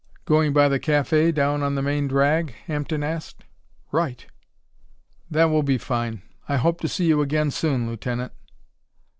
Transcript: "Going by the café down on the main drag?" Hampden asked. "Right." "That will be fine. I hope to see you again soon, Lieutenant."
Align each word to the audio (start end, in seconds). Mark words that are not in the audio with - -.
"Going 0.25 0.51
by 0.51 0.67
the 0.67 0.79
café 0.79 1.31
down 1.31 1.61
on 1.61 1.75
the 1.75 1.83
main 1.83 2.07
drag?" 2.07 2.55
Hampden 2.65 3.03
asked. 3.03 3.43
"Right." 3.91 4.25
"That 5.29 5.45
will 5.51 5.61
be 5.61 5.77
fine. 5.77 6.23
I 6.49 6.57
hope 6.57 6.81
to 6.81 6.87
see 6.87 7.05
you 7.05 7.21
again 7.21 7.51
soon, 7.51 7.85
Lieutenant." 7.87 8.31